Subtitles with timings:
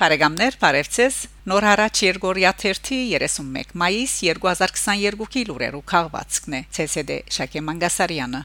[0.00, 1.16] Բարեկամներ, բարևձեզ։
[1.50, 8.40] Նոր հարաճ Երգորիա 31 մայիս 2022-ի լուրերու քաղվածքն է ՑՍԴ Շակե Մանգասարյանը։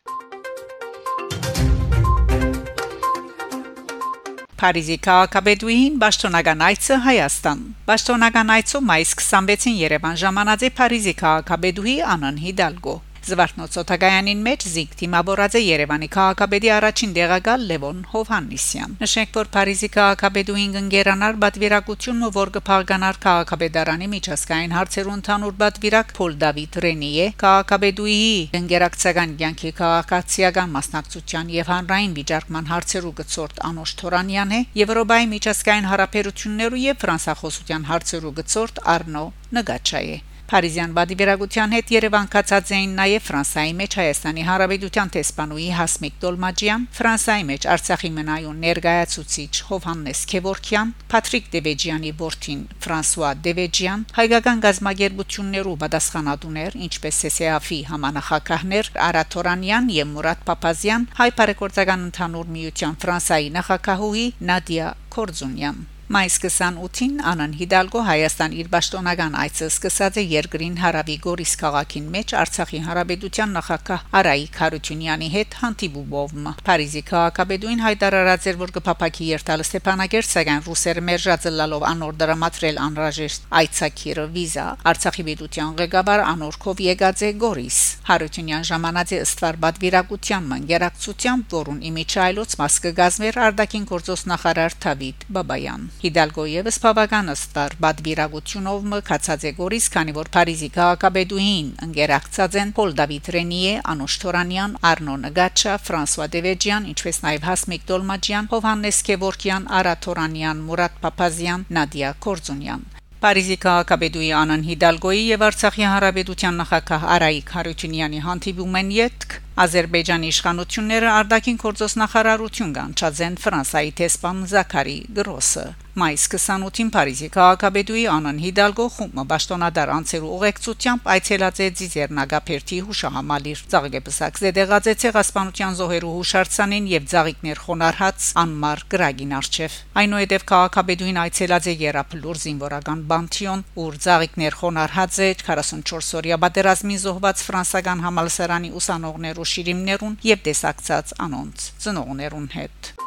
[4.59, 12.43] Փարիզի քաղաքապետուհին Պաշտոնական այցը Հայաստան Պաշտոնական այցը մայիս 26-ին Երևան ժամանած է Փարիզի քաղաքապետուհի Անան
[12.43, 19.89] Հիդալգո Զվարթնոցոթագայանին մեջ զիգ թիմավորած է Երևանի քաղաքապետի առաջին դեղակալ Լևոն Հովհաննիսյան։ Նշենք, որ Փարիզի
[19.95, 28.19] քաղաքապետուին գնգերանար բադվիրակությունն ու որ կփաղկանար քաղաքապետարանի միջազգային հարցերու ընդհանուր բադվիրակ Փոլ Դավիթ Ռենիե քաղաքապետուի
[28.53, 36.85] գնգերակցական ցանկի քաղաքացիական մասնակցության եւ հանրային վիճարկման հարցերու գծորտ Անոշ Թորանյան է Եվրոպայի միջազգային հարաբերություններու
[36.85, 39.25] եւ ֆրանսախոսության հարցերու գծորտ Արնո
[39.57, 46.83] Նգաչայե Փարիզյան բադիվերագության հետ Երևան կացած էին նաև Ֆրանսայի մեջ Հայաստանի Հանրապետության տեսփանուի Հասմիկ Տոլմաջյան,
[46.97, 56.77] Ֆրանսայի մեջ Արցախի մնայուն ներկայացուցիչ Հովհաննես Քևորքյան, Փատրիկ Դևեջյանի որդին Ֆրանսուଆ Դևեջյան, հայկական գազագերբություններու պատասխանատուներ,
[56.85, 65.83] ինչպես ՍՍԱՖ-ի համանախագահներ Արաթորանյան եւ Մուրադ Պապազյան, հայ բարեգործական ընդհանուր միության Ֆրանսայի նախագահուհի Նադիա Կորձունյան
[66.05, 72.33] Մայիս 28-ին Անան Հիդալգո Հայաստան իր պաշտոնական այցը սկսած է երկրին Հարավի Գորիս քաղաքին մեջ
[72.41, 76.35] Արցախի Հանրապետության նախագահ Արայիկ Խարությունյանի հետ հանդիպումով
[76.67, 83.49] Փարիզի քաղաքապետուին հայտարարած էր որ կփապակի երթալ Ստեփանագերտ սակայն ռուսերը մերժած լալով անոր դրամատրել անհրաժեշտ
[83.65, 91.57] այցակիրը վիզա Արցախի պետության ղեկավար Անորքով եկած է Գորիս Խարությունյան ժամանած է ըստվար բադվիրակության մանգերակցությամբ
[91.57, 99.45] որուն իմիջայլոց մաս կգազմեր Արդակին գործոս նախարար Թավիթ Բաբայան Հիդալգո եւս բավական ըստար բադվիրագությունով մկացած
[99.49, 105.77] է գորիս, քանի որ Փարիզի քաղաքապետուհին ընկերակցած են Պոլ Դավիթ Ռենիե, Անուշ Թորանյան, Արնո Նգաչա,
[105.87, 112.85] Ֆրանսուଆ Դևեջյան, ինչպես նաեւ Հասմիկ Դոլմաջյան, Հովհաննես Քևորքյան, Արա Թորանյան, Մուրադ Փափազյան, Նադիա Կորձունյան
[113.25, 121.57] Փարիզի քաղաքապետուի Անան Հիդալգոյի եւ Արցախի հանրապետության նախագահ Արայիկ Հարությունյանի հանդիպումեն յետք Ադրբեջանի իշխանությունները արտաքին
[121.63, 129.91] գործոս նախարարություն կանչածեն Ֆրանսայի տեսփան Զաքարի Գրոսը մայիս 28-ին Փարիզի քաղաքապետուի Անան Հիդալգո խումբը ճշտոնադար
[129.95, 138.27] անցերու ուղեկցությամբ այցելած է Ձիզերնագապերտի հուշահամալիր Ծաղկեպսակ զեդեղած է ցեղասպանության զոհերու հուշարձանին եւ ծաղիկներ խոնարհած
[138.43, 146.19] անմար գրագին արչեվ այնուհետև քաղաքապետուին այցելած է Երապլուր զինվորական բանտիոն ուր ծաղիկներ խոնարհած է 44
[146.19, 153.04] օրյա պատերազմի զոհված ֆրանսական համալսարանի ուսանողներու ու շիրիմներուն եւ տեսակցած անոնց ծնողներուն հետ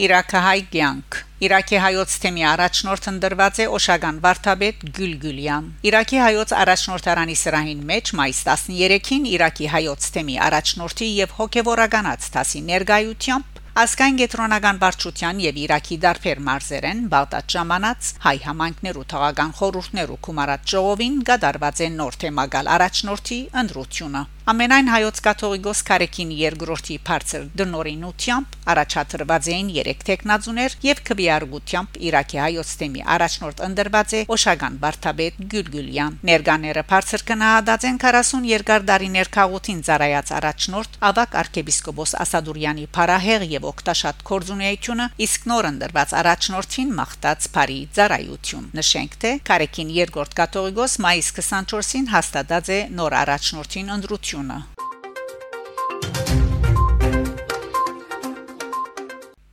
[0.00, 7.82] Իրաքահայ կյանք Իրաքի հայոց թեմի առաջնորդ ընդրված է Օշագան Վարդապետ Գյուլգյուլյան։ Իրաքի հայոց առաջնորդարանի սրահին
[7.90, 15.58] մեջ մայիս 13-ին Իրաքի հայոց թեմի առաջնորդի եւ հոգեվորականած տասի ներգայությամբ Ասկայն գետրոնական վարչության եւ
[15.60, 22.70] Իրաքի դարբեր մարզերեն Բաղդադ ժամանած հայ համայնքներու թաղական խորհուրդներու կումարած ժողովին գդարված են նոր թեմագալ
[22.74, 31.98] առաջնորդի ընդրությունը Ամենայն հայոց կաթողիկոս Կարեկին երկրորդի բարձր դնորինությամբ առաջադրված էին 3 տեխնազուներ եւ քվիարգությամբ
[32.08, 38.86] Իրաքի հայոց թեմի առաջնորդ ընդրված է Օշագան Վարդապետ Գյուլգյուլյան ներկաները բարձր կնահատած են 40 երկար
[38.90, 46.94] դարիներ քաղաքին ծառայած առաջնորդ ավակ arczepiskopos Ասադուրյանի փարահեղ եւ օկտաշատ կորձունեությունը իսկ նոր ընդրված առաջնորդին
[47.00, 54.08] մաղթած բարի ծառայություն նշենք թե Կարեկին երկրորդ կաթողիկոս մայիս 24-ին հաստատած է նոր առաջնորդին ընդրություն
[54.10, 54.58] ընտրությունը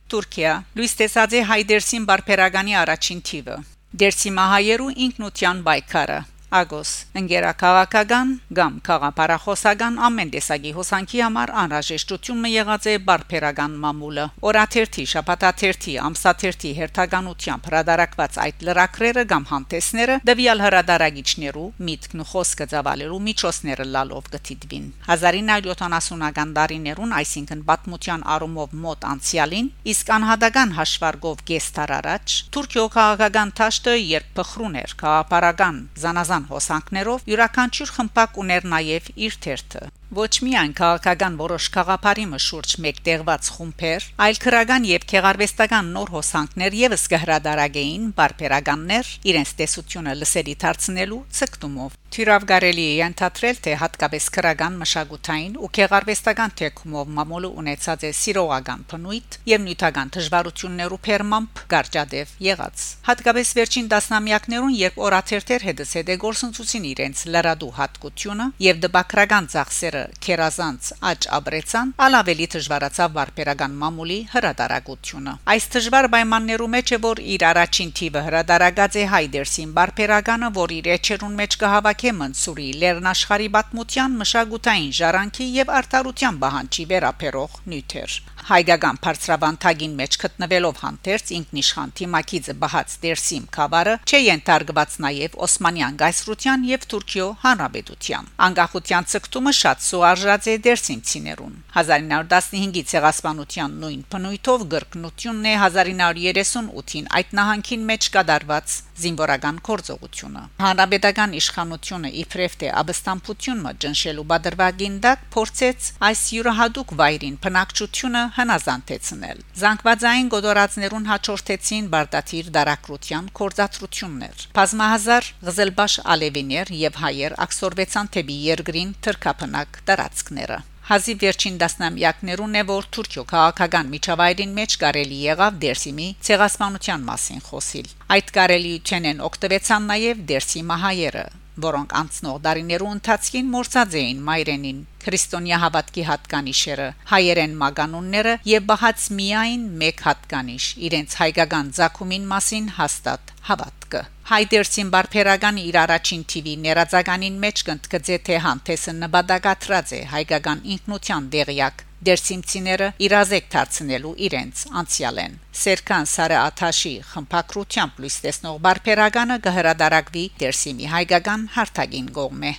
[0.08, 0.52] Թուրքիա.
[0.78, 3.56] Լույս տեսած է Հայդերսին բարբերագանի առաջին թիվը
[4.02, 6.18] Դերսի մահայերու ինքնության բայկարը
[6.48, 15.96] Ագոս ընկերակաղակական կամ քաղաքապարախոսական ամեն տեսակի հոսանքի համար անհրաժեշտությունը եղած է բարբերական մամուլը օրաթերթի շաբաթաթերթի
[16.08, 24.32] ամսաթերթի հերթականությամբ հրադարակված այդ լրակրերը կամ համտեսները դվյալ հրադարագիչներու միտքն ու խոսքը ծավալելու միջոցները լալով
[24.38, 33.54] գտիդվին 1970-ական դարիներուն այսինքն պատմության առումով մոտ անցյալին իսկ անհատական հաշվարկով գեստար առաջ Թուրքիո քաղաքական
[33.60, 40.40] ճաշտը երբ փխրուն էր քաղաքապարական զանազան քաղաքական հոսանքներով յուրաքանչյուր խմբակ ուներ նաև իր թերթը Ոչ
[40.40, 48.08] միայն քաղաքական որոշ խաղապարի մշուրջ մեկտեղված խումբեր, այլ քրական եւ քեղարվեստական նոր հոսանքներ եւս կհրադարագեին
[48.16, 55.68] բարբերականներ իրենց տեսությունը լսելի դարձնելու ցկտումով։ Թիրավ գարելի է ենթադրել, թե հատկապես քրական մշակութային ու
[55.76, 63.92] քեղարվեստական թեկումով մամուլը ունեցած է սիրողական փնույթ եւ նյութական դժվարություններու փերմամբ գարճադև եղած։ Հատկապես վերջին
[63.92, 70.88] տասնամյակներուն, երբ օրաթերթեր հետս հետ է գործընծուցին իրենց լրադու հատկությունը եւ դպակրական ծախսերը հայերը քերազանց
[71.08, 77.90] աճ աբրեցան, ալավելի դժվարացավ վարպերական մամուլի հրադարագությունը։ Այս դժվար պայմաններու մեջ է որ իր առաջին
[77.98, 85.48] թիվը հրադարագած է հայդերսին վարպերականը, որ իր էջերուն մեջ կհավաքե Մնսուրի լեռնաշխարի պատմության մշակութային ժառանգի
[85.58, 93.96] եւ արդարության բանջի վերապերող նյութեր հայկական բարձրավանդագին մեջ գտնվելով հանդերձ ինքնիշխան թիմակիցը բահած Տերսիմ Խավարը
[94.08, 101.54] չէ ենթարկված նաև Օսմանյան գայսրության եւ Թուրքիո հանրապետության։ Անկախության ցկտումը շատ սուարժած է Տերսիմ ցիներուն։
[101.76, 112.10] 1915-ի ցեղասպանության նույն բնույթով գրկնությունն է 1938-ին այդ նահանգին մեջ կդարված զինվորական կորձողությունը։ Հանրապետական իշխանությունը
[112.22, 121.92] իբրև թե աբստամբությունը ճնշելու բادرվագին դակ փորձեց այս յուրահատուկ վայրին բնակչությունը հնազանդեցնել զանգվածային գոդորածներուն հաջորդեցին
[121.94, 131.56] բարտաթիր դարակրության կորձացություններ բազմահազար գզելբաշ ալևիներ եւ հայեր ակսորվեցան թեպի երկրին թրքապնակ տարածքները Հազիվ վերջին
[131.60, 139.10] դասնամյակներուն է որ Թուրքիո քաղաքական միջավայրին մեջ կարելի եղավ Դերսիմի ցեղասպանության մասին խոսիլ։ Այդ կարելիությունն
[139.10, 141.26] են օգտվեցան նաև Դերսիմա հայերը,
[141.64, 149.66] որոնք անցնող դարիներու ընթացքին մորցած էին մայրենին քրիստոնյա հավատքի հատկանիշերը հայերեն մագանունները եւ բահած միայն
[149.82, 157.62] մեկ հատկանիշ իրենց հայկական ցակումին մասին հաստատ հավատքը Հայդերսին բարբերական իր առաջին TV ներածականին մեջ
[157.68, 166.38] կընդգծե թե հանդեսը նպատակատրած է հայկական ինքնության դեղյակ դերսիմցիները իրազեկ դարձնելու իրենց անցյալեն Սերքան Սարը
[166.44, 172.52] Աթաշի խմփակրությամբ լույս տեսնող բարբերականը կհրադարակվի դերսիմի հայկական հարթագին գողմե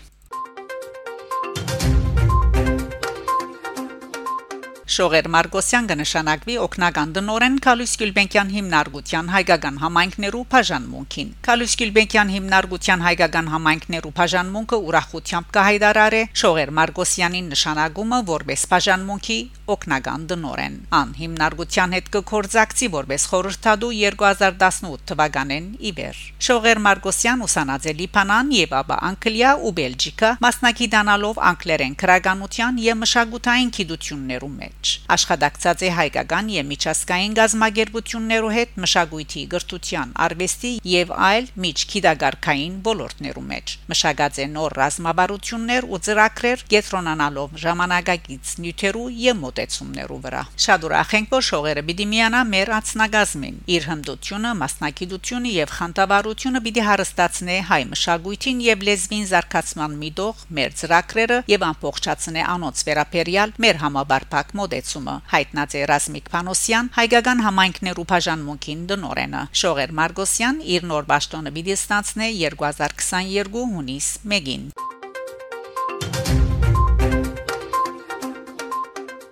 [5.00, 13.51] Շողեր Մարգոսյան կնշանակվի օկնական դնորեն Կալուս Գյուլբենկյան հիմնարկության հայկական համայնքներու բաժանմունքին։ Կալուս Գյուլբենկյան հիմնարկության հայկական
[13.54, 19.40] համայնքներու բաժանմունքը ուրախությամբ կհայտարարե Շողեր Մարգոսյանին նշանակումը որպես բաժանմունքի
[19.75, 27.96] օկնական դնորեն։ Ան հիմնարկության հետ կկորձակցի որպես խորհրդադու 2018 թվականին իբեր։ Շողեր Մարգոսյան ուսանած է
[28.04, 35.81] Լիբանան եւ ապա Անգլիա ու Բելգիկա մասնակցանալով անգլերեն քրագանության եւ մշակութային գիտություններու մեջ մեջ աշխատակցած
[35.86, 44.39] է հայկական եւ միջազգային գազագերբություններու հետ մշակույթի, գրթության, արվեստի եւ այլ միջքիդագարքային ոլորտներու մեջ մշակած
[44.39, 51.44] է նոր ռազմավարություններ ու ծրագրեր կենտրոնանալով ժամանակակից նյութերու եւ մոտեցումներու վրա շատ ուրախ ենք որ
[51.50, 58.86] շողերը պիտի միանա մեր ածնագազմին իր հմտությունը մասնակցությունը եւ խանդավառությունը պիտի հարստացնե հայ մշակույթին եւ
[58.89, 66.27] լեզվին զարգացման միտող մեր ծրագրերը եւ ամբողջացնե անոնց վերապերյալ մեր համաբարփակ մոդեցումը հայտնած է Ռազմիկ
[66.33, 74.69] Փանոսյան հայկական համայնքներու բաժանմունքին դնորենը Շողեր Մարգոսյան իր նոր ճաշտոնը պիտի ստանցնե 2022 հունիս 1-ին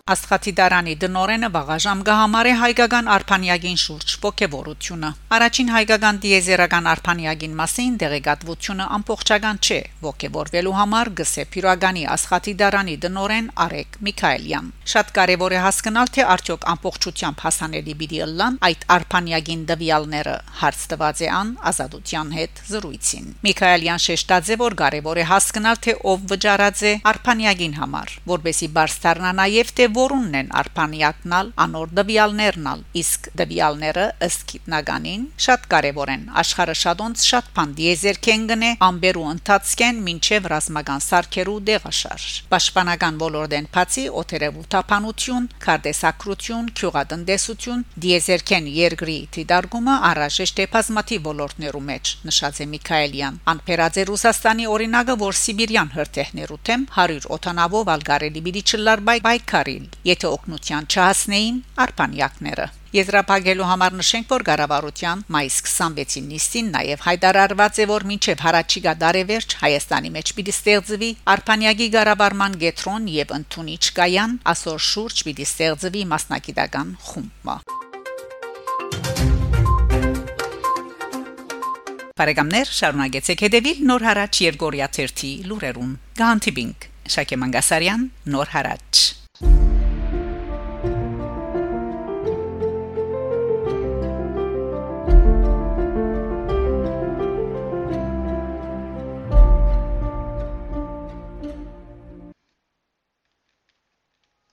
[0.08, 5.08] Աստղաթի դարանի դնորենը վաղաժամ կհամարի հայկական արփանյակին շուրջ ողջավորությունը։
[5.38, 13.50] Առաջին հայկական դիեզերական արփանյակին մասին դեղեկատվությունը ամբողջական չէ։ Ողջավորվելու համար գսե Փիրագանի աստղաթի դարանի դնորեն
[13.68, 20.38] Արեկ Միքայելյան։ Շատ կարևոր է հասկանալ, թե արդյոք ամբողջությամբ հասանելի պիտի ըլլան այդ արփանյակին դվյալները
[20.64, 25.98] հարց տված է ան ազատության հետ զրույցին։ Միքայելյան շեշտած է, որ կարևոր է հասկանալ, թե
[26.16, 32.84] ով վճարած է արփանյակին համար, որբեսի բարձ դառնա նաև թե որոնն են արփանյակնալ անոր դվյալներնալ
[33.02, 40.02] իսկ դվյալները ըստ գիտնականին շատ կարևոր են աշխարհը շատոնց շատ բան դիեզերքեն գնե ամբերու ընթացքեն
[40.08, 50.66] մինչև ռազմական սարքերու դեղաշարժ պաշտպանական ոլորտեն բացի օթերևութապանություն քարտեսակրություն քյուղատնտեսություն դիեզերքեն երկրի դիդարգումը առաջ է
[50.74, 57.30] բազմաթիվ ոլորտներու մեջ նշած է Միքայելյան անփերած է Ռուսաստանի օրինակը որ Սիբիրյան հրթեհներու թեմ 100
[57.38, 65.24] օթանավով ալգարելի բիդի չլար բայ բայկարիլ եթե օկնության չհասնեին արբանյակները Եզրափակելու համար նշենք, որ Գարավարության
[65.36, 71.88] մայիս 26-ին նիստին նաև հայտարարված է, որ մինչև հարաճիգա դարևերջ Հայաստանի մեջ պիտի ստեղծվի Արփանյակի
[71.98, 77.52] Գարավարման գետրոն եւ ընդունիչ կայան, ասոր շուրջ պիտի ստեղծվի մասնակիտական խումբ։
[82.18, 89.07] Բարեկամներ, շարունակեցեք հետևել Նոր հարաճ Երգորիա 1-ի լուրերուն։ Գանտիբինգ Շակե Մանգասարյան, Նոր հարաճ